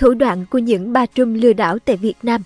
Thủ 0.00 0.14
đoạn 0.14 0.46
của 0.50 0.58
những 0.58 0.92
ba 0.92 1.06
trùm 1.06 1.34
lừa 1.34 1.52
đảo 1.52 1.78
tại 1.78 1.96
Việt 1.96 2.16
Nam 2.22 2.42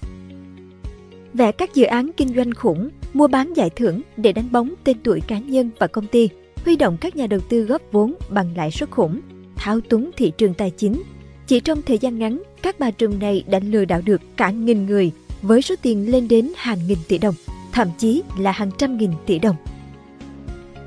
Vẽ 1.35 1.53
các 1.53 1.75
dự 1.75 1.85
án 1.85 2.11
kinh 2.17 2.35
doanh 2.37 2.55
khủng, 2.55 2.89
mua 3.13 3.27
bán 3.27 3.55
giải 3.57 3.71
thưởng 3.71 4.01
để 4.17 4.33
đánh 4.33 4.53
bóng 4.53 4.75
tên 4.85 4.97
tuổi 5.05 5.21
cá 5.21 5.39
nhân 5.39 5.71
và 5.79 5.87
công 5.87 6.07
ty, 6.07 6.29
huy 6.65 6.77
động 6.77 6.97
các 7.01 7.17
nhà 7.17 7.27
đầu 7.27 7.41
tư 7.41 7.63
góp 7.63 7.83
vốn 7.93 8.15
bằng 8.29 8.57
lãi 8.57 8.71
suất 8.71 8.91
khủng, 8.91 9.21
thao 9.57 9.81
túng 9.81 10.11
thị 10.17 10.33
trường 10.39 10.55
tài 10.55 10.71
chính. 10.71 11.03
Chỉ 11.47 11.61
trong 11.61 11.83
thời 11.83 11.99
gian 11.99 12.19
ngắn, 12.19 12.43
các 12.63 12.79
bà 12.79 12.91
trùm 12.91 13.19
này 13.19 13.45
đã 13.47 13.61
lừa 13.65 13.85
đảo 13.85 14.01
được 14.05 14.21
cả 14.37 14.51
nghìn 14.51 14.87
người 14.87 15.13
với 15.43 15.63
số 15.63 15.75
tiền 15.83 16.11
lên 16.13 16.29
đến 16.29 16.53
hàng 16.57 16.79
nghìn 16.89 16.99
tỷ 17.09 17.19
đồng, 17.19 17.35
thậm 17.73 17.89
chí 17.99 18.23
là 18.39 18.53
hàng 18.53 18.71
trăm 18.79 18.97
nghìn 18.97 19.11
tỷ 19.27 19.39
đồng. 19.39 19.57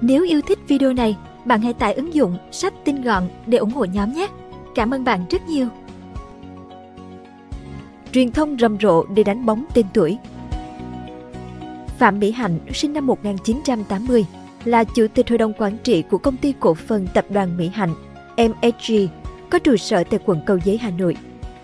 Nếu 0.02 0.24
yêu 0.24 0.42
thích 0.48 0.60
video 0.68 0.94
này, 0.94 1.16
bạn 1.46 1.62
hãy 1.62 1.74
tải 1.74 1.94
ứng 1.94 2.14
dụng 2.14 2.38
sách 2.52 2.74
tin 2.86 3.02
gọn 3.02 3.24
để 3.46 3.58
ủng 3.58 3.72
hộ 3.72 3.86
nhóm 3.86 4.14
nhé. 4.14 4.28
Cảm 4.76 4.94
ơn 4.94 5.04
bạn 5.04 5.26
rất 5.30 5.48
nhiều. 5.48 5.68
Truyền 8.12 8.32
thông 8.32 8.58
rầm 8.60 8.78
rộ 8.80 9.04
để 9.04 9.24
đánh 9.24 9.46
bóng 9.46 9.66
tên 9.74 9.86
tuổi 9.94 10.18
Phạm 11.98 12.20
Mỹ 12.20 12.32
Hạnh, 12.32 12.60
sinh 12.74 12.94
năm 12.94 13.08
1980, 13.08 14.26
là 14.66 14.84
chủ 14.84 15.08
tịch 15.14 15.30
hội 15.30 15.38
đồng 15.38 15.54
quản 15.58 15.78
trị 15.84 16.02
của 16.02 16.18
công 16.18 16.38
ty 16.38 16.54
cổ 16.60 16.74
phần 16.74 17.08
tập 17.14 17.26
đoàn 17.30 17.58
Mỹ 17.58 17.70
Hạnh, 17.74 17.94
MSG, 18.38 18.94
có 19.50 19.60
trụ 19.60 19.78
sở 19.78 20.04
tại 20.04 20.20
quận 20.26 20.42
Cầu 20.46 20.60
Giấy, 20.66 20.78
Hà 20.78 20.90
Nội. 20.90 21.18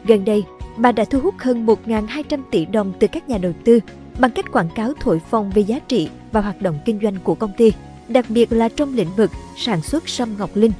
Gần 0.05 0.25
đây, 0.25 0.43
bà 0.77 0.91
đã 0.91 1.05
thu 1.05 1.19
hút 1.19 1.35
hơn 1.37 1.65
1.200 1.65 2.39
tỷ 2.51 2.65
đồng 2.65 2.93
từ 2.99 3.07
các 3.07 3.29
nhà 3.29 3.37
đầu 3.37 3.53
tư 3.63 3.79
bằng 4.19 4.31
cách 4.31 4.51
quảng 4.51 4.69
cáo 4.75 4.93
thổi 4.99 5.19
phồng 5.19 5.49
về 5.49 5.61
giá 5.61 5.79
trị 5.79 6.09
và 6.31 6.41
hoạt 6.41 6.61
động 6.61 6.79
kinh 6.85 6.99
doanh 7.03 7.15
của 7.23 7.35
công 7.35 7.51
ty, 7.57 7.71
đặc 8.07 8.25
biệt 8.29 8.51
là 8.51 8.69
trong 8.69 8.95
lĩnh 8.95 9.15
vực 9.17 9.31
sản 9.57 9.81
xuất 9.81 10.09
sâm 10.09 10.35
ngọc 10.37 10.49
linh. 10.53 10.71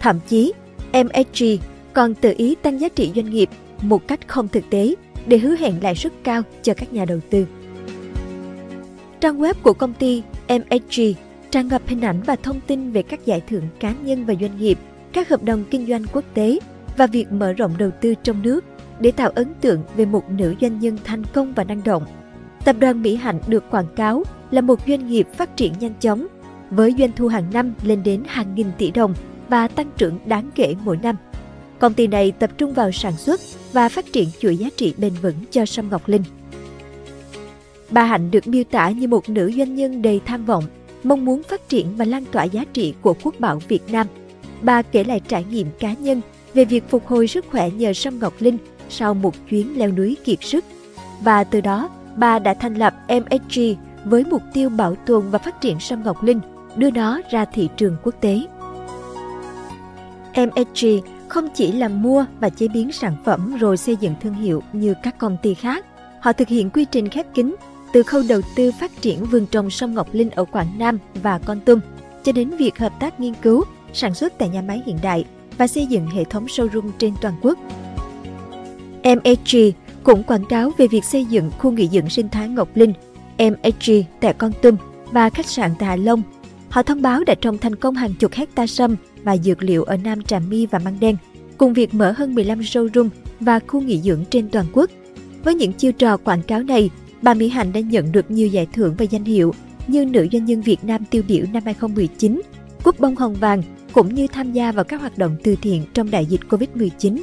Thậm 0.00 0.20
chí, 0.28 0.52
MSG 0.92 1.44
còn 1.92 2.14
tự 2.14 2.34
ý 2.36 2.54
tăng 2.54 2.80
giá 2.80 2.88
trị 2.88 3.12
doanh 3.14 3.30
nghiệp 3.30 3.48
một 3.82 4.08
cách 4.08 4.28
không 4.28 4.48
thực 4.48 4.70
tế 4.70 4.94
để 5.26 5.38
hứa 5.38 5.56
hẹn 5.56 5.74
lãi 5.82 5.94
suất 5.94 6.12
cao 6.24 6.42
cho 6.62 6.74
các 6.74 6.92
nhà 6.92 7.04
đầu 7.04 7.20
tư. 7.30 7.46
Trang 9.20 9.40
web 9.40 9.54
của 9.62 9.72
công 9.72 9.94
ty 9.94 10.22
MSG 10.48 11.02
tràn 11.50 11.68
ngập 11.68 11.82
hình 11.86 12.00
ảnh 12.00 12.22
và 12.22 12.36
thông 12.36 12.60
tin 12.66 12.92
về 12.92 13.02
các 13.02 13.26
giải 13.26 13.40
thưởng 13.48 13.64
cá 13.80 13.94
nhân 14.02 14.24
và 14.24 14.34
doanh 14.40 14.58
nghiệp, 14.58 14.78
các 15.12 15.28
hợp 15.28 15.42
đồng 15.42 15.64
kinh 15.70 15.86
doanh 15.86 16.04
quốc 16.12 16.24
tế 16.34 16.58
và 16.96 17.06
việc 17.06 17.32
mở 17.32 17.52
rộng 17.52 17.74
đầu 17.78 17.90
tư 18.00 18.14
trong 18.22 18.42
nước 18.42 18.64
để 19.00 19.10
tạo 19.10 19.30
ấn 19.34 19.54
tượng 19.60 19.82
về 19.96 20.04
một 20.04 20.30
nữ 20.30 20.54
doanh 20.60 20.80
nhân 20.80 20.98
thành 21.04 21.22
công 21.32 21.52
và 21.54 21.64
năng 21.64 21.84
động. 21.84 22.04
Tập 22.64 22.76
đoàn 22.78 23.02
Mỹ 23.02 23.16
Hạnh 23.16 23.40
được 23.46 23.70
quảng 23.70 23.94
cáo 23.96 24.22
là 24.50 24.60
một 24.60 24.80
doanh 24.86 25.06
nghiệp 25.06 25.26
phát 25.36 25.56
triển 25.56 25.72
nhanh 25.80 25.94
chóng, 26.00 26.26
với 26.70 26.94
doanh 26.98 27.12
thu 27.16 27.28
hàng 27.28 27.44
năm 27.52 27.74
lên 27.82 28.02
đến 28.02 28.22
hàng 28.26 28.54
nghìn 28.54 28.66
tỷ 28.78 28.90
đồng 28.90 29.14
và 29.48 29.68
tăng 29.68 29.90
trưởng 29.96 30.18
đáng 30.26 30.50
kể 30.54 30.74
mỗi 30.84 30.98
năm. 31.02 31.16
Công 31.78 31.94
ty 31.94 32.06
này 32.06 32.32
tập 32.32 32.50
trung 32.58 32.72
vào 32.72 32.92
sản 32.92 33.16
xuất 33.16 33.40
và 33.72 33.88
phát 33.88 34.12
triển 34.12 34.28
chuỗi 34.40 34.56
giá 34.56 34.68
trị 34.76 34.94
bền 34.98 35.12
vững 35.22 35.34
cho 35.50 35.66
Sâm 35.66 35.90
Ngọc 35.90 36.08
Linh. 36.08 36.22
Bà 37.90 38.04
Hạnh 38.04 38.30
được 38.30 38.46
miêu 38.46 38.64
tả 38.64 38.90
như 38.90 39.08
một 39.08 39.28
nữ 39.28 39.52
doanh 39.56 39.74
nhân 39.74 40.02
đầy 40.02 40.20
tham 40.26 40.44
vọng, 40.44 40.64
mong 41.02 41.24
muốn 41.24 41.42
phát 41.42 41.68
triển 41.68 41.96
và 41.96 42.04
lan 42.04 42.24
tỏa 42.32 42.44
giá 42.44 42.64
trị 42.72 42.94
của 43.00 43.14
quốc 43.22 43.34
bảo 43.38 43.60
Việt 43.68 43.82
Nam. 43.88 44.06
Bà 44.62 44.82
kể 44.82 45.04
lại 45.04 45.20
trải 45.28 45.44
nghiệm 45.50 45.66
cá 45.78 45.92
nhân 45.92 46.20
về 46.54 46.64
việc 46.64 46.84
phục 46.88 47.06
hồi 47.06 47.28
sức 47.28 47.44
khỏe 47.50 47.70
nhờ 47.70 47.92
Sâm 47.92 48.18
Ngọc 48.18 48.34
Linh 48.38 48.58
sau 48.88 49.14
một 49.14 49.34
chuyến 49.50 49.78
leo 49.78 49.90
núi 49.90 50.16
kiệt 50.24 50.38
sức. 50.42 50.64
Và 51.20 51.44
từ 51.44 51.60
đó, 51.60 51.88
bà 52.16 52.38
đã 52.38 52.54
thành 52.54 52.74
lập 52.74 52.94
MSG 53.08 53.60
với 54.04 54.24
mục 54.24 54.42
tiêu 54.52 54.68
bảo 54.68 54.94
tồn 54.94 55.30
và 55.30 55.38
phát 55.38 55.60
triển 55.60 55.80
Sâm 55.80 56.02
Ngọc 56.02 56.22
Linh, 56.22 56.40
đưa 56.76 56.90
nó 56.90 57.20
ra 57.30 57.44
thị 57.44 57.68
trường 57.76 57.96
quốc 58.02 58.14
tế. 58.20 58.40
MSG 60.36 60.86
không 61.28 61.48
chỉ 61.54 61.72
là 61.72 61.88
mua 61.88 62.24
và 62.40 62.48
chế 62.48 62.68
biến 62.68 62.92
sản 62.92 63.16
phẩm 63.24 63.56
rồi 63.56 63.76
xây 63.76 63.96
dựng 63.96 64.14
thương 64.22 64.34
hiệu 64.34 64.62
như 64.72 64.94
các 65.02 65.18
công 65.18 65.36
ty 65.42 65.54
khác. 65.54 65.86
Họ 66.20 66.32
thực 66.32 66.48
hiện 66.48 66.70
quy 66.70 66.84
trình 66.84 67.08
khép 67.08 67.26
kín 67.34 67.54
từ 67.92 68.02
khâu 68.02 68.22
đầu 68.28 68.40
tư 68.56 68.72
phát 68.80 69.02
triển 69.02 69.24
vườn 69.24 69.46
trồng 69.46 69.70
sâm 69.70 69.94
Ngọc 69.94 70.08
Linh 70.12 70.30
ở 70.30 70.44
Quảng 70.44 70.78
Nam 70.78 70.98
và 71.22 71.38
Con 71.38 71.60
Tum 71.60 71.80
cho 72.24 72.32
đến 72.32 72.50
việc 72.50 72.78
hợp 72.78 72.92
tác 73.00 73.20
nghiên 73.20 73.34
cứu, 73.34 73.64
sản 73.92 74.14
xuất 74.14 74.38
tại 74.38 74.48
nhà 74.48 74.62
máy 74.62 74.82
hiện 74.86 74.98
đại 75.02 75.24
và 75.58 75.66
xây 75.66 75.86
dựng 75.86 76.06
hệ 76.06 76.24
thống 76.24 76.46
showroom 76.46 76.90
trên 76.98 77.14
toàn 77.20 77.34
quốc. 77.42 77.58
MSG 79.04 79.56
cũng 80.02 80.22
quảng 80.22 80.44
cáo 80.44 80.70
về 80.78 80.86
việc 80.86 81.04
xây 81.04 81.24
dựng 81.24 81.50
khu 81.58 81.70
nghỉ 81.70 81.88
dưỡng 81.88 82.10
sinh 82.10 82.28
thái 82.28 82.48
Ngọc 82.48 82.68
Linh, 82.74 82.92
MSG 83.38 83.92
tại 84.20 84.32
Con 84.32 84.52
Tum 84.62 84.76
và 85.12 85.30
khách 85.30 85.46
sạn 85.46 85.70
tại 85.78 85.88
Hạ 85.88 85.96
Long. 85.96 86.22
Họ 86.76 86.82
thông 86.82 87.02
báo 87.02 87.24
đã 87.24 87.34
trồng 87.34 87.58
thành 87.58 87.76
công 87.76 87.94
hàng 87.94 88.14
chục 88.14 88.32
hecta 88.32 88.66
sâm 88.66 88.96
và 89.22 89.36
dược 89.36 89.62
liệu 89.62 89.84
ở 89.84 89.96
Nam 89.96 90.22
Trà 90.22 90.38
My 90.38 90.66
và 90.66 90.78
Măng 90.78 91.00
Đen, 91.00 91.16
cùng 91.58 91.72
việc 91.72 91.94
mở 91.94 92.14
hơn 92.16 92.34
15 92.34 92.60
showroom 92.60 93.08
và 93.40 93.60
khu 93.66 93.80
nghỉ 93.80 94.00
dưỡng 94.00 94.24
trên 94.30 94.48
toàn 94.48 94.66
quốc. 94.72 94.90
Với 95.44 95.54
những 95.54 95.72
chiêu 95.72 95.92
trò 95.92 96.16
quảng 96.16 96.42
cáo 96.42 96.62
này, 96.62 96.90
bà 97.22 97.34
Mỹ 97.34 97.48
Hạnh 97.48 97.72
đã 97.72 97.80
nhận 97.80 98.12
được 98.12 98.30
nhiều 98.30 98.48
giải 98.48 98.66
thưởng 98.72 98.94
và 98.98 99.04
danh 99.10 99.24
hiệu 99.24 99.54
như 99.86 100.04
Nữ 100.04 100.26
doanh 100.32 100.44
nhân 100.44 100.62
Việt 100.62 100.84
Nam 100.84 101.04
tiêu 101.10 101.22
biểu 101.28 101.44
năm 101.52 101.62
2019, 101.64 102.42
Cúp 102.82 103.00
bông 103.00 103.16
hồng 103.16 103.34
vàng, 103.34 103.62
cũng 103.92 104.14
như 104.14 104.26
tham 104.26 104.52
gia 104.52 104.72
vào 104.72 104.84
các 104.84 105.00
hoạt 105.00 105.18
động 105.18 105.36
từ 105.42 105.56
thiện 105.62 105.82
trong 105.94 106.10
đại 106.10 106.26
dịch 106.26 106.40
Covid-19. 106.48 107.22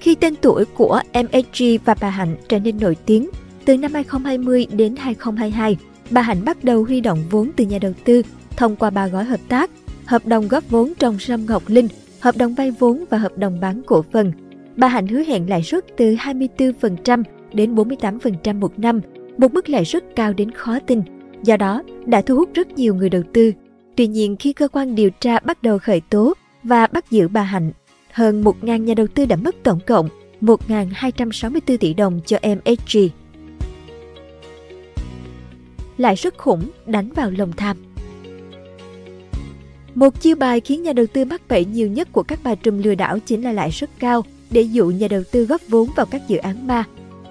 Khi 0.00 0.14
tên 0.14 0.34
tuổi 0.36 0.64
của 0.64 1.00
MSG 1.14 1.64
và 1.84 1.94
bà 2.00 2.10
Hạnh 2.10 2.36
trở 2.48 2.58
nên 2.58 2.78
nổi 2.80 2.96
tiếng, 3.06 3.28
từ 3.64 3.76
năm 3.76 3.94
2020 3.94 4.66
đến 4.72 4.96
2022, 4.96 5.76
bà 6.12 6.22
Hạnh 6.22 6.44
bắt 6.44 6.64
đầu 6.64 6.84
huy 6.84 7.00
động 7.00 7.18
vốn 7.30 7.50
từ 7.56 7.64
nhà 7.64 7.78
đầu 7.78 7.92
tư 8.04 8.22
thông 8.56 8.76
qua 8.76 8.90
ba 8.90 9.08
gói 9.08 9.24
hợp 9.24 9.40
tác, 9.48 9.70
hợp 10.04 10.26
đồng 10.26 10.48
góp 10.48 10.70
vốn 10.70 10.92
trong 10.98 11.18
Sâm 11.18 11.46
Ngọc 11.46 11.62
Linh, 11.66 11.88
hợp 12.20 12.36
đồng 12.36 12.54
vay 12.54 12.70
vốn 12.70 13.04
và 13.10 13.18
hợp 13.18 13.38
đồng 13.38 13.60
bán 13.60 13.82
cổ 13.86 14.04
phần. 14.12 14.32
Bà 14.76 14.88
Hạnh 14.88 15.06
hứa 15.06 15.22
hẹn 15.22 15.50
lãi 15.50 15.62
suất 15.62 15.84
từ 15.96 16.14
24% 16.14 17.22
đến 17.52 17.74
48% 17.74 18.60
một 18.60 18.78
năm, 18.78 19.00
một 19.38 19.54
mức 19.54 19.68
lãi 19.68 19.84
suất 19.84 20.04
cao 20.16 20.32
đến 20.32 20.50
khó 20.50 20.78
tin, 20.86 21.02
do 21.42 21.56
đó 21.56 21.82
đã 22.06 22.22
thu 22.22 22.36
hút 22.36 22.50
rất 22.54 22.72
nhiều 22.72 22.94
người 22.94 23.08
đầu 23.08 23.22
tư. 23.32 23.52
Tuy 23.96 24.06
nhiên 24.06 24.36
khi 24.36 24.52
cơ 24.52 24.68
quan 24.68 24.94
điều 24.94 25.10
tra 25.10 25.40
bắt 25.40 25.62
đầu 25.62 25.78
khởi 25.78 26.00
tố 26.00 26.34
và 26.62 26.86
bắt 26.86 27.10
giữ 27.10 27.28
bà 27.28 27.42
Hạnh, 27.42 27.72
hơn 28.12 28.42
1.000 28.42 28.76
nhà 28.76 28.94
đầu 28.94 29.06
tư 29.06 29.26
đã 29.26 29.36
mất 29.36 29.54
tổng 29.62 29.80
cộng 29.86 30.08
1.264 30.40 31.76
tỷ 31.76 31.94
đồng 31.94 32.20
cho 32.26 32.38
MSG. 32.42 32.98
Lãi 35.98 36.16
suất 36.16 36.38
khủng 36.38 36.70
đánh 36.86 37.10
vào 37.12 37.30
lòng 37.30 37.52
tham 37.56 37.76
Một 39.94 40.20
chiêu 40.20 40.36
bài 40.36 40.60
khiến 40.60 40.82
nhà 40.82 40.92
đầu 40.92 41.06
tư 41.06 41.24
mắc 41.24 41.42
bẫy 41.48 41.64
nhiều 41.64 41.88
nhất 41.88 42.08
của 42.12 42.22
các 42.22 42.38
bà 42.42 42.54
trùm 42.54 42.82
lừa 42.82 42.94
đảo 42.94 43.18
chính 43.18 43.42
là 43.42 43.52
lãi 43.52 43.70
suất 43.70 43.90
cao 43.98 44.24
để 44.50 44.62
dụ 44.62 44.86
nhà 44.86 45.08
đầu 45.08 45.22
tư 45.32 45.44
góp 45.44 45.60
vốn 45.68 45.88
vào 45.96 46.06
các 46.06 46.28
dự 46.28 46.36
án 46.36 46.66
ma 46.66 46.84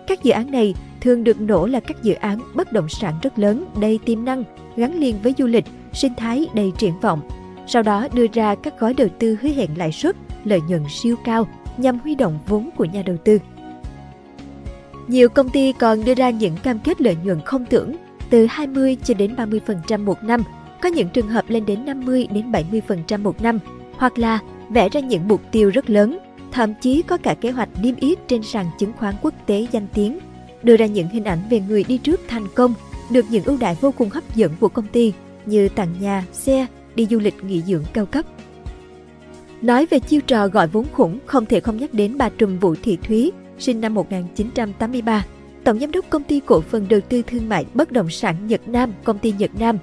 các 0.08 0.24
dự 0.24 0.32
án 0.32 0.52
này 0.52 0.74
thường 1.02 1.24
được 1.24 1.42
nổ 1.42 1.66
là 1.66 1.80
các 1.80 2.04
dự 2.04 2.14
án 2.14 2.40
bất 2.54 2.74
động 2.74 2.90
sản 2.90 3.14
rất 3.22 3.40
lớn, 3.40 3.66
đầy 3.82 4.00
tiềm 4.06 4.26
năng, 4.26 4.44
gắn 4.76 5.00
liền 5.00 5.16
với 5.24 5.34
du 5.38 5.48
lịch, 5.48 5.66
sinh 5.94 6.14
thái 6.18 6.48
đầy 6.54 6.72
triển 6.78 7.00
vọng. 7.02 7.22
Sau 7.68 7.84
đó 7.84 8.08
đưa 8.14 8.26
ra 8.34 8.56
các 8.56 8.80
gói 8.80 8.94
đầu 8.94 9.08
tư 9.20 9.38
hứa 9.42 9.50
hẹn 9.50 9.70
lãi 9.78 9.92
suất, 9.92 10.16
lợi 10.44 10.62
nhuận 10.62 10.84
siêu 10.90 11.16
cao 11.26 11.48
nhằm 11.78 12.00
huy 12.00 12.16
động 12.16 12.40
vốn 12.48 12.70
của 12.78 12.86
nhà 12.86 13.02
đầu 13.06 13.18
tư. 13.18 13.40
Nhiều 15.08 15.30
công 15.30 15.50
ty 15.50 15.74
còn 15.74 16.06
đưa 16.06 16.14
ra 16.14 16.30
những 16.30 16.58
cam 16.64 16.80
kết 16.80 17.02
lợi 17.02 17.18
nhuận 17.24 17.42
không 17.46 17.66
tưởng 17.66 17.96
từ 18.32 18.46
20 18.50 18.98
cho 19.04 19.14
đến 19.14 19.36
30% 19.36 20.06
một 20.06 20.24
năm, 20.24 20.44
có 20.82 20.90
những 20.90 21.10
trường 21.10 21.28
hợp 21.28 21.50
lên 21.50 21.66
đến 21.66 21.86
50 21.86 22.28
đến 22.32 22.52
70% 22.52 23.22
một 23.22 23.42
năm, 23.42 23.60
hoặc 23.98 24.20
là 24.20 24.40
vẽ 24.70 24.90
ra 24.90 25.00
những 25.00 25.28
mục 25.28 25.42
tiêu 25.52 25.70
rất 25.70 25.90
lớn 25.90 26.20
thậm 26.52 26.74
chí 26.82 27.02
có 27.02 27.18
cả 27.18 27.34
kế 27.34 27.52
hoạch 27.52 27.70
niêm 27.82 27.96
yết 27.96 28.28
trên 28.28 28.44
sàn 28.44 28.66
chứng 28.80 28.94
khoán 28.94 29.16
quốc 29.22 29.34
tế 29.46 29.68
danh 29.72 29.88
tiếng, 29.94 30.20
đưa 30.64 30.78
ra 30.78 30.86
những 30.86 31.10
hình 31.10 31.24
ảnh 31.24 31.40
về 31.50 31.60
người 31.60 31.84
đi 31.84 31.98
trước 31.98 32.22
thành 32.28 32.46
công, 32.56 32.74
được 33.10 33.26
những 33.30 33.44
ưu 33.44 33.58
đãi 33.58 33.76
vô 33.82 33.92
cùng 33.92 34.10
hấp 34.10 34.36
dẫn 34.36 34.52
của 34.60 34.68
công 34.68 34.88
ty 34.88 35.14
như 35.46 35.70
tặng 35.70 35.96
nhà, 36.00 36.26
xe, 36.34 36.66
đi 36.96 37.08
du 37.10 37.20
lịch 37.20 37.44
nghỉ 37.44 37.62
dưỡng 37.62 37.84
cao 37.94 38.06
cấp. 38.06 38.26
Nói 39.62 39.86
về 39.86 40.00
chiêu 40.00 40.22
trò 40.22 40.48
gọi 40.48 40.68
vốn 40.68 40.86
khủng, 40.94 41.20
không 41.26 41.46
thể 41.46 41.60
không 41.60 41.78
nhắc 41.78 41.94
đến 41.94 42.18
bà 42.18 42.30
trùm 42.30 42.60
Vũ 42.60 42.76
Thị 42.84 42.98
Thúy, 43.04 43.32
sinh 43.60 43.82
năm 43.82 43.94
1983, 43.94 45.26
tổng 45.64 45.80
giám 45.80 45.92
đốc 45.92 46.06
công 46.10 46.24
ty 46.24 46.40
cổ 46.46 46.62
phần 46.62 46.88
đầu 46.90 47.00
tư 47.10 47.22
thương 47.28 47.50
mại 47.50 47.66
bất 47.74 47.92
động 47.92 48.10
sản 48.10 48.48
Nhật 48.48 48.68
Nam, 48.68 48.94
công 49.04 49.20
ty 49.20 49.34
Nhật 49.38 49.52
Nam. 49.60 49.78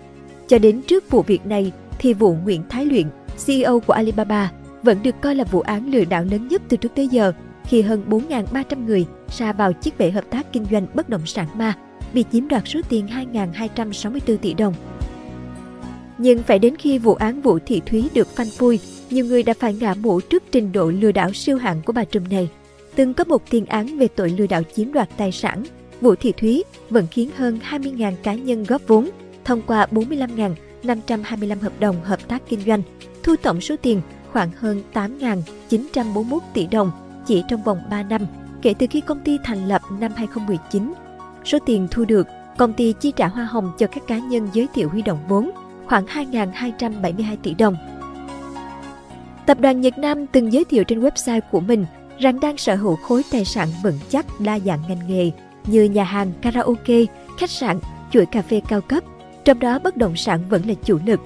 Cho 0.46 0.58
đến 0.58 0.82
trước 0.82 1.10
vụ 1.10 1.22
việc 1.22 1.46
này, 1.46 1.72
thì 1.98 2.14
vụ 2.14 2.34
Nguyễn 2.34 2.62
Thái 2.68 2.86
Luyện, 2.86 3.06
CEO 3.46 3.80
của 3.80 3.92
Alibaba, 3.92 4.52
vẫn 4.82 5.02
được 5.02 5.14
coi 5.20 5.34
là 5.34 5.44
vụ 5.44 5.60
án 5.60 5.90
lừa 5.90 6.04
đảo 6.04 6.24
lớn 6.24 6.48
nhất 6.48 6.62
từ 6.68 6.76
trước 6.76 6.94
tới 6.94 7.08
giờ 7.08 7.32
khi 7.64 7.82
hơn 7.82 8.04
4.300 8.08 8.84
người 8.84 9.06
sa 9.28 9.52
vào 9.52 9.72
chiếc 9.72 9.98
bể 9.98 10.10
hợp 10.10 10.24
tác 10.30 10.52
kinh 10.52 10.64
doanh 10.70 10.86
bất 10.94 11.08
động 11.08 11.26
sản 11.26 11.48
ma 11.54 11.74
bị 12.12 12.24
chiếm 12.32 12.48
đoạt 12.48 12.62
số 12.66 12.80
tiền 12.88 13.06
2.264 13.32 14.36
tỷ 14.36 14.54
đồng. 14.54 14.74
Nhưng 16.18 16.42
phải 16.42 16.58
đến 16.58 16.76
khi 16.76 16.98
vụ 16.98 17.14
án 17.14 17.40
Vũ 17.40 17.58
Thị 17.66 17.82
Thúy 17.86 18.08
được 18.14 18.28
phanh 18.36 18.50
phui, 18.58 18.80
nhiều 19.10 19.24
người 19.24 19.42
đã 19.42 19.54
phải 19.58 19.74
ngã 19.74 19.94
mũ 19.94 20.20
trước 20.20 20.42
trình 20.52 20.72
độ 20.72 20.90
lừa 20.90 21.12
đảo 21.12 21.32
siêu 21.32 21.58
hạng 21.58 21.82
của 21.82 21.92
bà 21.92 22.04
trùm 22.04 22.24
này. 22.30 22.48
Từng 22.98 23.14
có 23.14 23.24
một 23.24 23.50
tiền 23.50 23.66
án 23.66 23.98
về 23.98 24.08
tội 24.08 24.30
lừa 24.30 24.46
đảo 24.46 24.62
chiếm 24.74 24.92
đoạt 24.92 25.08
tài 25.16 25.32
sản, 25.32 25.62
Vũ 26.00 26.14
Thị 26.14 26.32
Thúy 26.32 26.64
vẫn 26.90 27.06
khiến 27.10 27.30
hơn 27.36 27.58
20.000 27.70 28.12
cá 28.22 28.34
nhân 28.34 28.64
góp 28.64 28.82
vốn 28.86 29.08
thông 29.44 29.62
qua 29.62 29.86
45.525 29.90 31.60
hợp 31.60 31.72
đồng 31.80 32.04
hợp 32.04 32.28
tác 32.28 32.42
kinh 32.48 32.60
doanh, 32.60 32.82
thu 33.22 33.36
tổng 33.42 33.60
số 33.60 33.76
tiền 33.82 34.00
khoảng 34.32 34.50
hơn 34.58 34.82
8.941 34.92 36.38
tỷ 36.54 36.66
đồng 36.66 36.90
chỉ 37.26 37.42
trong 37.48 37.62
vòng 37.62 37.78
3 37.90 38.02
năm 38.02 38.26
kể 38.62 38.74
từ 38.78 38.86
khi 38.90 39.00
công 39.00 39.20
ty 39.20 39.38
thành 39.44 39.68
lập 39.68 39.82
năm 40.00 40.12
2019. 40.16 40.92
Số 41.44 41.58
tiền 41.66 41.88
thu 41.90 42.04
được, 42.04 42.26
công 42.58 42.72
ty 42.72 42.94
chi 43.00 43.12
trả 43.16 43.28
hoa 43.28 43.44
hồng 43.44 43.72
cho 43.78 43.86
các 43.86 44.06
cá 44.06 44.18
nhân 44.18 44.48
giới 44.52 44.68
thiệu 44.74 44.88
huy 44.88 45.02
động 45.02 45.18
vốn 45.28 45.50
khoảng 45.86 46.06
2.272 46.06 47.36
tỷ 47.42 47.54
đồng. 47.54 47.76
Tập 49.46 49.60
đoàn 49.60 49.80
Nhật 49.80 49.98
Nam 49.98 50.26
từng 50.26 50.52
giới 50.52 50.64
thiệu 50.64 50.84
trên 50.84 51.00
website 51.00 51.40
của 51.50 51.60
mình 51.60 51.86
rằng 52.20 52.40
đang 52.40 52.56
sở 52.56 52.74
hữu 52.74 52.96
khối 52.96 53.22
tài 53.30 53.44
sản 53.44 53.68
vững 53.82 53.98
chắc 54.08 54.40
đa 54.40 54.58
dạng 54.58 54.80
ngành 54.88 55.08
nghề 55.08 55.30
như 55.66 55.84
nhà 55.84 56.04
hàng, 56.04 56.32
karaoke, 56.42 57.04
khách 57.38 57.50
sạn, 57.50 57.78
chuỗi 58.12 58.26
cà 58.26 58.42
phê 58.42 58.60
cao 58.68 58.80
cấp, 58.80 59.04
trong 59.44 59.58
đó 59.58 59.78
bất 59.78 59.96
động 59.96 60.16
sản 60.16 60.40
vẫn 60.48 60.68
là 60.68 60.74
chủ 60.84 60.98
lực. 61.06 61.20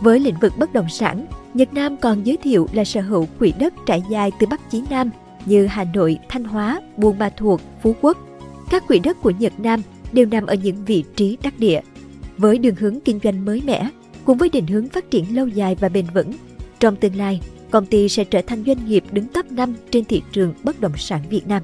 Với 0.00 0.20
lĩnh 0.20 0.38
vực 0.40 0.52
bất 0.58 0.72
động 0.72 0.88
sản, 0.88 1.26
Nhật 1.54 1.74
Nam 1.74 1.96
còn 1.96 2.26
giới 2.26 2.36
thiệu 2.36 2.68
là 2.72 2.84
sở 2.84 3.00
hữu 3.00 3.26
quỹ 3.38 3.52
đất 3.58 3.74
trải 3.86 4.02
dài 4.10 4.32
từ 4.40 4.46
Bắc 4.46 4.70
chí 4.70 4.82
Nam 4.90 5.10
như 5.46 5.66
Hà 5.66 5.84
Nội, 5.84 6.18
Thanh 6.28 6.44
Hóa, 6.44 6.80
Buôn 6.96 7.18
Ma 7.18 7.30
Thuột, 7.30 7.60
Phú 7.82 7.94
Quốc. 8.00 8.18
Các 8.70 8.86
quỹ 8.86 8.98
đất 8.98 9.20
của 9.22 9.30
Nhật 9.30 9.52
Nam 9.58 9.82
đều 10.12 10.26
nằm 10.26 10.46
ở 10.46 10.54
những 10.54 10.84
vị 10.84 11.04
trí 11.16 11.38
đắc 11.42 11.58
địa. 11.58 11.80
Với 12.38 12.58
đường 12.58 12.74
hướng 12.74 13.00
kinh 13.00 13.20
doanh 13.24 13.44
mới 13.44 13.62
mẻ, 13.66 13.88
cùng 14.24 14.38
với 14.38 14.48
định 14.48 14.66
hướng 14.66 14.88
phát 14.88 15.10
triển 15.10 15.36
lâu 15.36 15.48
dài 15.48 15.74
và 15.74 15.88
bền 15.88 16.06
vững, 16.14 16.32
trong 16.80 16.96
tương 16.96 17.16
lai, 17.16 17.40
công 17.70 17.86
ty 17.86 18.08
sẽ 18.08 18.24
trở 18.24 18.42
thành 18.42 18.64
doanh 18.66 18.88
nghiệp 18.88 19.04
đứng 19.12 19.28
top 19.28 19.52
5 19.52 19.74
trên 19.90 20.04
thị 20.04 20.22
trường 20.32 20.54
bất 20.62 20.80
động 20.80 20.96
sản 20.96 21.22
Việt 21.30 21.48
Nam. 21.48 21.62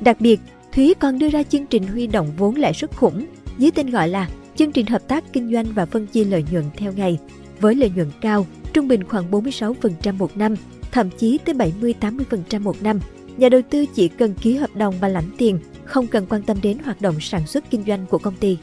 Đặc 0.00 0.20
biệt, 0.20 0.40
Thúy 0.72 0.94
còn 0.94 1.18
đưa 1.18 1.28
ra 1.28 1.42
chương 1.42 1.66
trình 1.66 1.86
huy 1.86 2.06
động 2.06 2.32
vốn 2.36 2.54
lãi 2.54 2.74
suất 2.74 2.96
khủng 2.96 3.26
dưới 3.58 3.70
tên 3.70 3.90
gọi 3.90 4.08
là 4.08 4.28
chương 4.56 4.72
trình 4.72 4.86
hợp 4.86 5.08
tác 5.08 5.32
kinh 5.32 5.52
doanh 5.52 5.66
và 5.74 5.86
phân 5.86 6.06
chia 6.06 6.24
lợi 6.24 6.44
nhuận 6.50 6.64
theo 6.76 6.92
ngày, 6.92 7.18
với 7.60 7.74
lợi 7.74 7.90
nhuận 7.96 8.10
cao, 8.20 8.46
trung 8.72 8.88
bình 8.88 9.04
khoảng 9.04 9.30
46% 9.30 10.16
một 10.18 10.36
năm, 10.36 10.54
thậm 10.92 11.10
chí 11.18 11.38
tới 11.44 11.54
70-80% 11.54 12.60
một 12.60 12.82
năm. 12.82 13.00
Nhà 13.36 13.48
đầu 13.48 13.60
tư 13.70 13.86
chỉ 13.94 14.08
cần 14.08 14.34
ký 14.34 14.56
hợp 14.56 14.76
đồng 14.76 14.94
và 15.00 15.08
lãnh 15.08 15.30
tiền, 15.38 15.58
không 15.84 16.06
cần 16.06 16.26
quan 16.28 16.42
tâm 16.42 16.56
đến 16.62 16.78
hoạt 16.84 17.00
động 17.00 17.14
sản 17.20 17.46
xuất 17.46 17.70
kinh 17.70 17.84
doanh 17.86 18.06
của 18.06 18.18
công 18.18 18.36
ty. 18.36 18.58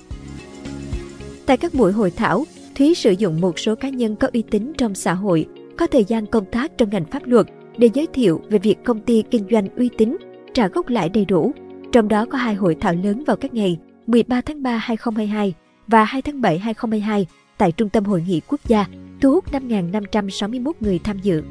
Tại 1.45 1.57
các 1.57 1.73
buổi 1.73 1.91
hội 1.91 2.11
thảo, 2.11 2.45
Thúy 2.75 2.95
sử 2.95 3.11
dụng 3.11 3.41
một 3.41 3.59
số 3.59 3.75
cá 3.75 3.89
nhân 3.89 4.15
có 4.15 4.29
uy 4.33 4.41
tín 4.41 4.73
trong 4.77 4.95
xã 4.95 5.13
hội, 5.13 5.45
có 5.77 5.87
thời 5.87 6.03
gian 6.03 6.25
công 6.25 6.45
tác 6.45 6.77
trong 6.77 6.89
ngành 6.89 7.05
pháp 7.05 7.25
luật 7.25 7.47
để 7.77 7.89
giới 7.93 8.07
thiệu 8.13 8.41
về 8.49 8.59
việc 8.59 8.83
công 8.83 8.99
ty 8.99 9.23
kinh 9.31 9.45
doanh 9.51 9.67
uy 9.75 9.89
tín, 9.97 10.17
trả 10.53 10.67
gốc 10.67 10.89
lãi 10.89 11.09
đầy 11.09 11.25
đủ. 11.25 11.53
Trong 11.91 12.07
đó 12.07 12.25
có 12.25 12.37
hai 12.37 12.55
hội 12.55 12.75
thảo 12.79 12.93
lớn 13.03 13.23
vào 13.27 13.35
các 13.35 13.53
ngày 13.53 13.77
13 14.07 14.41
tháng 14.41 14.63
3 14.63 14.77
2022 14.77 15.53
và 15.87 16.03
2 16.03 16.21
tháng 16.21 16.41
7 16.41 16.59
2022 16.59 17.27
tại 17.57 17.71
Trung 17.71 17.89
tâm 17.89 18.05
Hội 18.05 18.23
nghị 18.27 18.41
Quốc 18.47 18.59
gia, 18.67 18.85
thu 19.21 19.31
hút 19.31 19.51
5.561 19.51 20.71
người 20.79 20.99
tham 20.99 21.19
dự. 21.19 21.43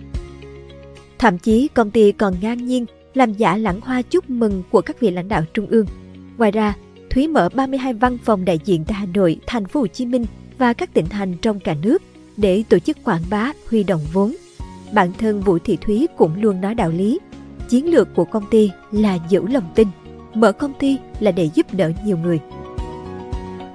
Thậm 1.19 1.39
chí 1.39 1.69
công 1.69 1.91
ty 1.91 2.13
còn 2.13 2.35
ngang 2.41 2.67
nhiên 2.67 2.87
làm 3.15 3.33
giả 3.33 3.57
lãng 3.57 3.81
hoa 3.81 4.03
chúc 4.03 4.31
mừng 4.31 4.63
của 4.71 4.81
các 4.81 5.01
vị 5.01 5.11
lãnh 5.11 5.29
đạo 5.29 5.43
trung 5.55 5.67
ương. 5.67 5.87
Ngoài 6.39 6.51
ra, 6.51 6.75
Thúy 7.11 7.29
mở 7.29 7.49
32 7.55 7.95
văn 7.95 8.19
phòng 8.25 8.45
đại 8.45 8.59
diện 8.65 8.85
tại 8.85 8.95
Hà 8.95 9.07
Nội, 9.15 9.41
Thành 9.47 9.67
phố 9.67 9.81
Hồ 9.81 9.87
Chí 9.87 10.07
Minh 10.07 10.25
và 10.59 10.73
các 10.73 10.95
tỉnh 10.95 11.07
thành 11.07 11.35
trong 11.43 11.61
cả 11.61 11.75
nước 11.83 12.03
để 12.37 12.63
tổ 12.69 12.79
chức 12.79 13.05
quảng 13.05 13.23
bá, 13.31 13.53
huy 13.71 13.85
động 13.85 14.01
vốn. 14.13 14.35
Bản 14.93 15.13
thân 15.19 15.41
Vũ 15.41 15.59
Thị 15.59 15.79
Thúy 15.81 16.07
cũng 16.17 16.43
luôn 16.43 16.61
nói 16.61 16.75
đạo 16.75 16.91
lý. 16.91 17.19
Chiến 17.69 17.91
lược 17.91 18.15
của 18.15 18.25
công 18.25 18.45
ty 18.51 18.71
là 18.93 19.19
giữ 19.29 19.47
lòng 19.47 19.71
tin, 19.75 19.89
mở 20.35 20.53
công 20.53 20.73
ty 20.79 20.99
là 21.21 21.31
để 21.31 21.51
giúp 21.55 21.67
đỡ 21.75 21.91
nhiều 22.05 22.19
người. 22.19 22.41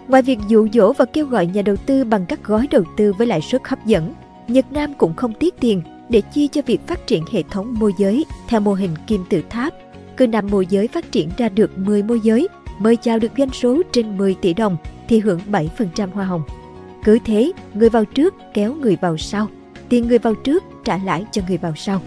Ngoài 0.08 0.22
việc 0.22 0.40
dụ 0.48 0.68
dỗ 0.74 0.94
và 0.94 1.06
kêu 1.06 1.26
gọi 1.26 1.46
nhà 1.46 1.62
đầu 1.62 1.76
tư 1.76 2.04
bằng 2.04 2.26
các 2.26 2.44
gói 2.44 2.68
đầu 2.72 2.84
tư 2.98 3.14
với 3.14 3.28
lãi 3.28 3.42
suất 3.42 3.62
hấp 3.66 3.86
dẫn, 3.86 4.14
Nhật 4.48 4.72
Nam 4.72 4.94
cũng 4.94 5.14
không 5.16 5.34
tiếc 5.34 5.56
tiền 5.60 5.82
để 6.10 6.22
chi 6.22 6.48
cho 6.48 6.62
việc 6.66 6.88
phát 6.88 7.08
triển 7.08 7.24
hệ 7.32 7.44
thống 7.52 7.76
môi 7.80 7.94
giới 7.98 8.26
theo 8.48 8.60
mô 8.60 8.74
hình 8.74 8.96
kim 9.08 9.24
tự 9.30 9.42
tháp. 9.50 9.74
Cứ 10.18 10.28
năm 10.28 10.48
môi 10.52 10.66
giới 10.70 10.88
phát 10.88 11.12
triển 11.12 11.30
ra 11.38 11.50
được 11.50 11.78
10 11.78 12.04
môi 12.04 12.20
giới 12.20 12.48
mới 12.80 12.96
chào 12.96 13.20
được 13.20 13.32
doanh 13.38 13.52
số 13.52 13.82
trên 13.92 14.18
10 14.18 14.34
tỷ 14.34 14.54
đồng 14.54 14.78
thì 15.08 15.20
hưởng 15.20 15.40
7% 15.52 16.12
hoa 16.12 16.26
hồng. 16.26 16.44
Cứ 17.04 17.20
thế, 17.26 17.52
người 17.74 17.90
vào 17.90 18.06
trước 18.06 18.34
kéo 18.54 18.74
người 18.74 18.98
vào 19.02 19.18
sau, 19.18 19.48
tiền 19.90 20.08
người 20.08 20.18
vào 20.18 20.36
trước 20.36 20.64
trả 20.86 20.98
lãi 20.98 21.26
cho 21.32 21.42
người 21.48 21.58
vào 21.58 21.74
sau. 21.76 22.02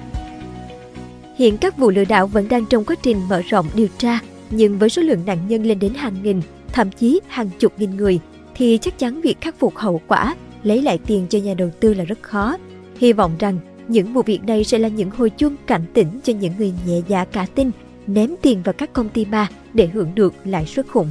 Hiện 1.38 1.56
các 1.58 1.78
vụ 1.78 1.90
lừa 1.90 2.04
đảo 2.04 2.26
vẫn 2.26 2.48
đang 2.48 2.64
trong 2.66 2.84
quá 2.84 2.96
trình 3.02 3.16
mở 3.28 3.42
rộng 3.48 3.66
điều 3.74 3.88
tra, 3.98 4.18
nhưng 4.50 4.78
với 4.78 4.90
số 4.90 5.02
lượng 5.02 5.22
nạn 5.26 5.38
nhân 5.48 5.66
lên 5.66 5.78
đến 5.78 5.94
hàng 5.94 6.22
nghìn, 6.22 6.40
thậm 6.72 6.90
chí 6.90 7.20
hàng 7.28 7.50
chục 7.58 7.72
nghìn 7.78 7.96
người, 7.96 8.20
thì 8.54 8.78
chắc 8.78 8.98
chắn 8.98 9.20
việc 9.20 9.40
khắc 9.40 9.58
phục 9.58 9.76
hậu 9.76 10.00
quả, 10.06 10.36
lấy 10.62 10.82
lại 10.82 10.98
tiền 11.06 11.26
cho 11.30 11.38
nhà 11.38 11.54
đầu 11.54 11.70
tư 11.80 11.94
là 11.94 12.04
rất 12.04 12.22
khó. 12.22 12.56
Hy 12.98 13.12
vọng 13.12 13.32
rằng 13.38 13.58
những 13.88 14.12
vụ 14.12 14.22
việc 14.22 14.44
này 14.44 14.64
sẽ 14.64 14.78
là 14.78 14.88
những 14.88 15.10
hồi 15.10 15.30
chuông 15.30 15.56
cảnh 15.66 15.84
tỉnh 15.94 16.20
cho 16.22 16.32
những 16.32 16.52
người 16.58 16.72
nhẹ 16.86 17.00
dạ 17.08 17.24
cả 17.24 17.46
tin, 17.54 17.70
ném 18.06 18.34
tiền 18.42 18.62
vào 18.62 18.72
các 18.72 18.92
công 18.92 19.08
ty 19.08 19.24
ma 19.24 19.46
để 19.74 19.86
hưởng 19.86 20.14
được 20.14 20.34
lãi 20.44 20.66
suất 20.66 20.86
khủng. 20.88 21.08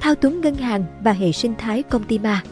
Thao 0.00 0.14
túng 0.14 0.40
ngân 0.40 0.54
hàng 0.54 0.84
và 1.02 1.12
hệ 1.12 1.32
sinh 1.32 1.54
thái 1.58 1.82
công 1.82 2.04
ty 2.04 2.18
ma 2.18 2.42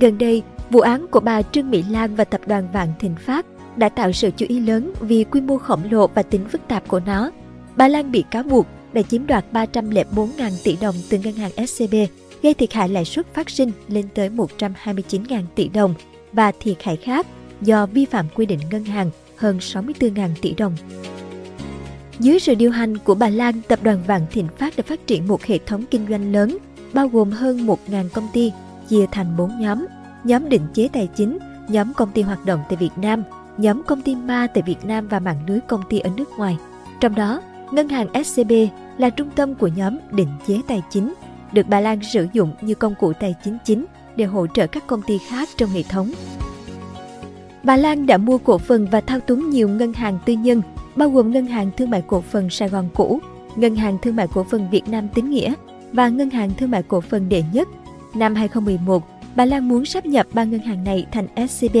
Gần 0.00 0.18
đây, 0.18 0.42
vụ 0.70 0.80
án 0.80 1.06
của 1.10 1.20
bà 1.20 1.42
Trương 1.42 1.70
Mỹ 1.70 1.84
Lan 1.90 2.14
và 2.14 2.24
tập 2.24 2.40
đoàn 2.46 2.68
Vạn 2.72 2.88
Thịnh 2.98 3.14
Phát 3.16 3.46
đã 3.76 3.88
tạo 3.88 4.12
sự 4.12 4.30
chú 4.36 4.46
ý 4.48 4.60
lớn 4.60 4.92
vì 5.00 5.24
quy 5.24 5.40
mô 5.40 5.58
khổng 5.58 5.82
lồ 5.90 6.06
và 6.06 6.22
tính 6.22 6.48
phức 6.48 6.68
tạp 6.68 6.88
của 6.88 7.00
nó. 7.00 7.30
Bà 7.76 7.88
Lan 7.88 8.12
bị 8.12 8.24
cáo 8.30 8.42
buộc 8.42 8.66
đã 8.92 9.02
chiếm 9.02 9.26
đoạt 9.26 9.44
304.000 9.52 10.50
tỷ 10.64 10.76
đồng 10.80 10.94
từ 11.10 11.18
ngân 11.18 11.34
hàng 11.34 11.66
SCB, 11.66 11.94
gây 12.42 12.54
thiệt 12.54 12.72
hại 12.72 12.88
lãi 12.88 13.04
suất 13.04 13.34
phát 13.34 13.50
sinh 13.50 13.70
lên 13.88 14.08
tới 14.14 14.30
129.000 14.30 15.42
tỷ 15.54 15.68
đồng 15.68 15.94
và 16.32 16.52
thiệt 16.60 16.82
hại 16.82 16.96
khác 16.96 17.26
do 17.60 17.86
vi 17.86 18.04
phạm 18.04 18.26
quy 18.34 18.46
định 18.46 18.60
ngân 18.70 18.84
hàng 18.84 19.10
hơn 19.36 19.58
64.000 19.58 20.28
tỷ 20.42 20.54
đồng. 20.54 20.76
Dưới 22.20 22.38
sự 22.38 22.54
điều 22.54 22.70
hành 22.70 22.98
của 22.98 23.14
bà 23.14 23.28
Lan, 23.28 23.54
tập 23.68 23.78
đoàn 23.82 24.02
Vạn 24.06 24.26
Thịnh 24.30 24.48
Phát 24.58 24.76
đã 24.76 24.82
phát 24.86 25.06
triển 25.06 25.28
một 25.28 25.44
hệ 25.44 25.58
thống 25.66 25.84
kinh 25.90 26.06
doanh 26.08 26.32
lớn, 26.32 26.58
bao 26.92 27.08
gồm 27.08 27.30
hơn 27.30 27.66
1.000 27.66 28.08
công 28.08 28.28
ty, 28.32 28.52
chia 28.88 29.06
thành 29.12 29.36
4 29.36 29.60
nhóm. 29.60 29.86
Nhóm 30.24 30.48
định 30.48 30.62
chế 30.74 30.88
tài 30.92 31.08
chính, 31.16 31.38
nhóm 31.68 31.94
công 31.94 32.12
ty 32.12 32.22
hoạt 32.22 32.44
động 32.44 32.60
tại 32.68 32.76
Việt 32.76 32.90
Nam, 32.96 33.22
nhóm 33.56 33.82
công 33.82 34.02
ty 34.02 34.14
ma 34.14 34.46
tại 34.54 34.62
Việt 34.66 34.84
Nam 34.84 35.08
và 35.08 35.20
mạng 35.20 35.40
lưới 35.46 35.60
công 35.60 35.82
ty 35.88 35.98
ở 35.98 36.10
nước 36.16 36.30
ngoài. 36.38 36.56
Trong 37.00 37.14
đó, 37.14 37.42
ngân 37.72 37.88
hàng 37.88 38.24
SCB 38.24 38.52
là 38.98 39.10
trung 39.10 39.30
tâm 39.36 39.54
của 39.54 39.66
nhóm 39.66 39.98
định 40.12 40.28
chế 40.46 40.60
tài 40.68 40.82
chính, 40.90 41.14
được 41.52 41.66
bà 41.68 41.80
Lan 41.80 42.00
sử 42.12 42.26
dụng 42.32 42.52
như 42.60 42.74
công 42.74 42.94
cụ 43.00 43.12
tài 43.12 43.34
chính 43.44 43.58
chính 43.64 43.84
để 44.16 44.24
hỗ 44.24 44.46
trợ 44.46 44.66
các 44.66 44.86
công 44.86 45.02
ty 45.02 45.18
khác 45.30 45.48
trong 45.56 45.70
hệ 45.70 45.82
thống. 45.82 46.10
Bà 47.68 47.76
Lan 47.76 48.06
đã 48.06 48.16
mua 48.18 48.38
cổ 48.38 48.58
phần 48.58 48.86
và 48.90 49.00
thao 49.00 49.20
túng 49.20 49.50
nhiều 49.50 49.68
ngân 49.68 49.92
hàng 49.92 50.18
tư 50.26 50.32
nhân, 50.32 50.62
bao 50.96 51.10
gồm 51.10 51.32
Ngân 51.32 51.46
hàng 51.46 51.70
Thương 51.76 51.90
mại 51.90 52.02
Cổ 52.06 52.20
phần 52.20 52.50
Sài 52.50 52.68
Gòn 52.68 52.88
cũ, 52.94 53.20
Ngân 53.56 53.76
hàng 53.76 53.98
Thương 54.02 54.16
mại 54.16 54.28
Cổ 54.34 54.44
phần 54.50 54.70
Việt 54.70 54.88
Nam 54.88 55.08
Tín 55.14 55.30
Nghĩa 55.30 55.54
và 55.92 56.08
Ngân 56.08 56.30
hàng 56.30 56.50
Thương 56.58 56.70
mại 56.70 56.82
Cổ 56.82 57.00
phần 57.00 57.28
Đệ 57.28 57.42
Nhất. 57.52 57.68
Năm 58.14 58.34
2011, 58.34 59.08
bà 59.36 59.44
Lan 59.44 59.68
muốn 59.68 59.84
sắp 59.84 60.06
nhập 60.06 60.26
ba 60.32 60.44
ngân 60.44 60.60
hàng 60.60 60.84
này 60.84 61.06
thành 61.12 61.48
SCB 61.48 61.76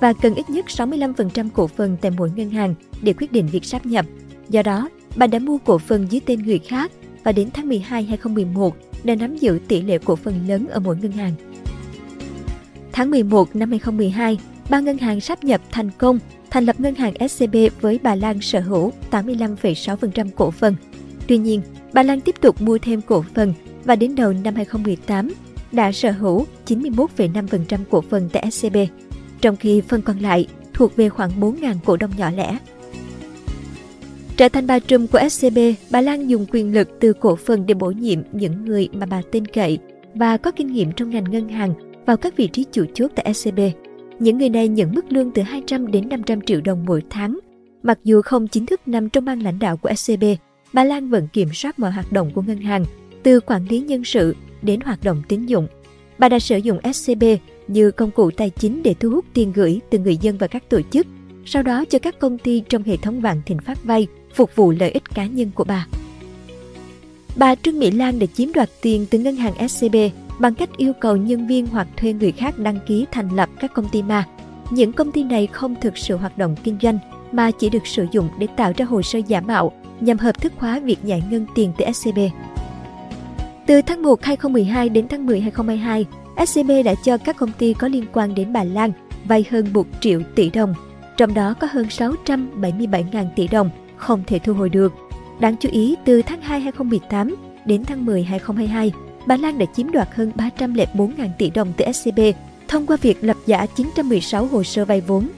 và 0.00 0.12
cần 0.12 0.34
ít 0.34 0.50
nhất 0.50 0.64
65% 0.68 1.48
cổ 1.52 1.66
phần 1.66 1.96
tại 2.00 2.12
mỗi 2.18 2.30
ngân 2.36 2.50
hàng 2.50 2.74
để 3.02 3.12
quyết 3.12 3.32
định 3.32 3.46
việc 3.46 3.64
sắp 3.64 3.86
nhập. 3.86 4.06
Do 4.48 4.62
đó, 4.62 4.88
bà 5.16 5.26
đã 5.26 5.38
mua 5.38 5.58
cổ 5.58 5.78
phần 5.78 6.06
dưới 6.10 6.20
tên 6.26 6.42
người 6.42 6.58
khác 6.58 6.92
và 7.24 7.32
đến 7.32 7.48
tháng 7.54 7.68
12 7.68 8.02
2011 8.02 8.76
đã 9.04 9.14
nắm 9.14 9.36
giữ 9.36 9.58
tỷ 9.68 9.82
lệ 9.82 9.98
cổ 9.98 10.16
phần 10.16 10.34
lớn 10.48 10.66
ở 10.68 10.80
mỗi 10.80 10.96
ngân 10.96 11.12
hàng. 11.12 11.32
Tháng 12.98 13.10
11 13.10 13.56
năm 13.56 13.70
2012, 13.70 14.38
ba 14.70 14.80
ngân 14.80 14.98
hàng 14.98 15.20
sáp 15.20 15.44
nhập 15.44 15.60
thành 15.70 15.90
công, 15.98 16.18
thành 16.50 16.64
lập 16.64 16.80
ngân 16.80 16.94
hàng 16.94 17.28
SCB 17.28 17.56
với 17.80 18.00
bà 18.02 18.14
Lan 18.14 18.40
sở 18.40 18.60
hữu 18.60 18.92
85,6% 19.10 20.28
cổ 20.36 20.50
phần. 20.50 20.74
Tuy 21.26 21.38
nhiên, 21.38 21.60
bà 21.92 22.02
Lan 22.02 22.20
tiếp 22.20 22.34
tục 22.40 22.62
mua 22.62 22.78
thêm 22.78 23.00
cổ 23.00 23.24
phần 23.34 23.54
và 23.84 23.96
đến 23.96 24.14
đầu 24.14 24.32
năm 24.32 24.54
2018 24.54 25.30
đã 25.72 25.92
sở 25.92 26.10
hữu 26.10 26.46
91,5% 26.66 27.78
cổ 27.90 28.00
phần 28.00 28.28
tại 28.32 28.50
SCB, 28.50 28.76
trong 29.40 29.56
khi 29.56 29.80
phần 29.80 30.02
còn 30.02 30.18
lại 30.18 30.46
thuộc 30.72 30.96
về 30.96 31.08
khoảng 31.08 31.30
4.000 31.40 31.74
cổ 31.84 31.96
đông 31.96 32.10
nhỏ 32.16 32.30
lẻ. 32.30 32.58
Trở 34.36 34.48
thành 34.48 34.66
bà 34.66 34.78
trùm 34.78 35.06
của 35.06 35.20
SCB, 35.28 35.58
bà 35.90 36.00
Lan 36.00 36.30
dùng 36.30 36.46
quyền 36.50 36.74
lực 36.74 36.88
từ 37.00 37.12
cổ 37.12 37.36
phần 37.36 37.66
để 37.66 37.74
bổ 37.74 37.90
nhiệm 37.90 38.18
những 38.32 38.64
người 38.64 38.88
mà 38.92 39.06
bà 39.06 39.22
tin 39.32 39.46
cậy 39.46 39.78
và 40.14 40.36
có 40.36 40.50
kinh 40.50 40.72
nghiệm 40.72 40.92
trong 40.92 41.10
ngành 41.10 41.30
ngân 41.30 41.48
hàng 41.48 41.74
vào 42.08 42.16
các 42.16 42.36
vị 42.36 42.48
trí 42.52 42.64
chủ 42.72 42.84
chốt 42.94 43.10
tại 43.14 43.34
SCB. 43.34 43.60
Những 44.18 44.38
người 44.38 44.48
này 44.48 44.68
nhận 44.68 44.94
mức 44.94 45.12
lương 45.12 45.30
từ 45.30 45.42
200 45.42 45.90
đến 45.90 46.08
500 46.08 46.40
triệu 46.40 46.60
đồng 46.60 46.84
mỗi 46.86 47.02
tháng. 47.10 47.38
Mặc 47.82 47.98
dù 48.04 48.22
không 48.22 48.48
chính 48.48 48.66
thức 48.66 48.88
nằm 48.88 49.08
trong 49.08 49.24
ban 49.24 49.42
lãnh 49.42 49.58
đạo 49.58 49.76
của 49.76 49.94
SCB, 49.94 50.24
bà 50.72 50.84
Lan 50.84 51.08
vẫn 51.08 51.28
kiểm 51.32 51.48
soát 51.54 51.78
mọi 51.78 51.90
hoạt 51.90 52.12
động 52.12 52.30
của 52.34 52.42
ngân 52.42 52.60
hàng, 52.60 52.84
từ 53.22 53.40
quản 53.40 53.66
lý 53.68 53.80
nhân 53.80 54.04
sự 54.04 54.36
đến 54.62 54.80
hoạt 54.80 55.04
động 55.04 55.22
tín 55.28 55.46
dụng. 55.46 55.66
Bà 56.18 56.28
đã 56.28 56.38
sử 56.38 56.56
dụng 56.56 56.78
SCB 56.92 57.24
như 57.68 57.90
công 57.90 58.10
cụ 58.10 58.30
tài 58.30 58.50
chính 58.50 58.82
để 58.82 58.94
thu 59.00 59.10
hút 59.10 59.24
tiền 59.34 59.52
gửi 59.52 59.80
từ 59.90 59.98
người 59.98 60.16
dân 60.16 60.38
và 60.38 60.46
các 60.46 60.68
tổ 60.68 60.80
chức, 60.90 61.06
sau 61.44 61.62
đó 61.62 61.84
cho 61.84 61.98
các 61.98 62.18
công 62.18 62.38
ty 62.38 62.62
trong 62.68 62.82
hệ 62.82 62.96
thống 62.96 63.20
vạn 63.20 63.42
thịnh 63.46 63.58
phát 63.58 63.84
vay 63.84 64.06
phục 64.34 64.56
vụ 64.56 64.70
lợi 64.70 64.90
ích 64.90 65.14
cá 65.14 65.26
nhân 65.26 65.50
của 65.54 65.64
bà. 65.64 65.86
Bà 67.36 67.54
Trương 67.54 67.78
Mỹ 67.78 67.90
Lan 67.90 68.18
đã 68.18 68.26
chiếm 68.26 68.52
đoạt 68.52 68.70
tiền 68.82 69.06
từ 69.10 69.18
ngân 69.18 69.36
hàng 69.36 69.68
SCB 69.68 69.96
bằng 70.38 70.54
cách 70.54 70.76
yêu 70.76 70.92
cầu 70.92 71.16
nhân 71.16 71.46
viên 71.46 71.66
hoặc 71.66 71.88
thuê 71.96 72.12
người 72.12 72.32
khác 72.32 72.58
đăng 72.58 72.78
ký 72.86 73.06
thành 73.12 73.28
lập 73.28 73.48
các 73.60 73.74
công 73.74 73.88
ty 73.88 74.02
ma. 74.02 74.24
những 74.70 74.92
công 74.92 75.12
ty 75.12 75.22
này 75.22 75.46
không 75.46 75.74
thực 75.80 75.98
sự 75.98 76.16
hoạt 76.16 76.38
động 76.38 76.56
kinh 76.64 76.78
doanh 76.82 76.98
mà 77.32 77.50
chỉ 77.50 77.70
được 77.70 77.86
sử 77.86 78.06
dụng 78.12 78.28
để 78.38 78.46
tạo 78.56 78.72
ra 78.76 78.84
hồ 78.84 79.02
sơ 79.02 79.18
giả 79.18 79.40
mạo 79.40 79.72
nhằm 80.00 80.18
hợp 80.18 80.40
thức 80.40 80.52
hóa 80.56 80.80
việc 80.80 80.98
giải 81.04 81.22
ngân 81.30 81.46
tiền 81.54 81.72
từ 81.78 81.84
SCB. 81.92 82.18
Từ 83.66 83.82
tháng 83.82 84.02
1 84.02 84.24
2012 84.24 84.88
đến 84.88 85.08
tháng 85.08 85.26
10 85.26 85.40
2022, 85.40 86.06
SCB 86.46 86.70
đã 86.84 86.94
cho 87.04 87.18
các 87.18 87.36
công 87.36 87.52
ty 87.58 87.74
có 87.74 87.88
liên 87.88 88.04
quan 88.12 88.34
đến 88.34 88.52
Bà 88.52 88.64
Lan 88.64 88.92
vay 89.24 89.44
hơn 89.50 89.66
1 89.72 89.86
triệu 90.00 90.20
tỷ 90.34 90.50
đồng, 90.50 90.74
trong 91.16 91.34
đó 91.34 91.54
có 91.60 91.68
hơn 91.70 91.86
677.000 91.86 93.26
tỷ 93.36 93.48
đồng 93.48 93.70
không 93.96 94.22
thể 94.26 94.38
thu 94.38 94.54
hồi 94.54 94.68
được. 94.68 94.92
Đáng 95.40 95.56
chú 95.60 95.68
ý, 95.72 95.96
từ 96.04 96.22
tháng 96.22 96.40
2 96.40 96.60
2018 96.60 97.36
đến 97.64 97.84
tháng 97.84 98.06
10 98.06 98.24
2022, 98.24 98.92
Bà 99.28 99.36
Lan 99.36 99.58
đã 99.58 99.66
chiếm 99.74 99.90
đoạt 99.90 100.08
hơn 100.14 100.32
304.000 100.36 101.28
tỷ 101.38 101.50
đồng 101.50 101.72
từ 101.76 101.92
SCB 101.92 102.20
thông 102.68 102.86
qua 102.86 102.96
việc 103.02 103.18
lập 103.20 103.36
giả 103.46 103.66
916 103.66 104.46
hồ 104.46 104.62
sơ 104.62 104.84
vay 104.84 105.00
vốn. 105.00 105.28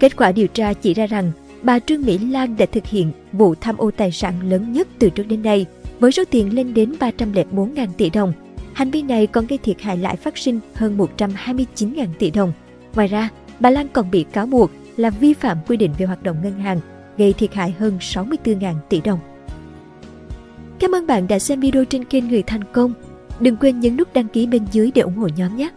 Kết 0.00 0.16
quả 0.16 0.32
điều 0.32 0.46
tra 0.46 0.72
chỉ 0.72 0.94
ra 0.94 1.06
rằng 1.06 1.32
bà 1.62 1.78
Trương 1.78 2.02
Mỹ 2.02 2.18
Lan 2.18 2.56
đã 2.56 2.66
thực 2.72 2.86
hiện 2.86 3.12
vụ 3.32 3.54
tham 3.54 3.76
ô 3.76 3.90
tài 3.90 4.12
sản 4.12 4.50
lớn 4.50 4.72
nhất 4.72 4.88
từ 4.98 5.10
trước 5.10 5.22
đến 5.28 5.42
nay, 5.42 5.66
với 6.00 6.12
số 6.12 6.24
tiền 6.30 6.54
lên 6.54 6.74
đến 6.74 6.94
304.000 7.00 7.88
tỷ 7.96 8.10
đồng. 8.10 8.32
Hành 8.72 8.90
vi 8.90 9.02
này 9.02 9.26
còn 9.26 9.46
gây 9.46 9.58
thiệt 9.58 9.80
hại 9.80 9.98
lãi 9.98 10.16
phát 10.16 10.38
sinh 10.38 10.60
hơn 10.74 10.98
129.000 11.18 12.06
tỷ 12.18 12.30
đồng. 12.30 12.52
Ngoài 12.94 13.08
ra, 13.08 13.28
bà 13.60 13.70
Lan 13.70 13.88
còn 13.92 14.10
bị 14.10 14.24
cáo 14.32 14.46
buộc 14.46 14.70
là 14.96 15.10
vi 15.10 15.34
phạm 15.34 15.58
quy 15.68 15.76
định 15.76 15.92
về 15.98 16.06
hoạt 16.06 16.22
động 16.22 16.36
ngân 16.42 16.60
hàng, 16.60 16.80
gây 17.18 17.32
thiệt 17.32 17.54
hại 17.54 17.74
hơn 17.78 17.98
64.000 18.00 18.74
tỷ 18.88 19.00
đồng. 19.00 19.18
Cảm 20.80 20.94
ơn 20.94 21.06
bạn 21.06 21.28
đã 21.28 21.38
xem 21.38 21.60
video 21.60 21.84
trên 21.84 22.04
kênh 22.04 22.28
Người 22.28 22.42
Thành 22.42 22.64
Công. 22.72 22.92
Đừng 23.40 23.56
quên 23.56 23.80
nhấn 23.80 23.96
nút 23.96 24.14
đăng 24.14 24.28
ký 24.28 24.46
bên 24.46 24.66
dưới 24.72 24.90
để 24.94 25.02
ủng 25.02 25.16
hộ 25.16 25.28
nhóm 25.36 25.56
nhé! 25.56 25.70